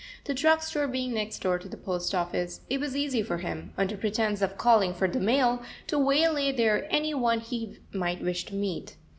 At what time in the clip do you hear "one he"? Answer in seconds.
7.13-7.77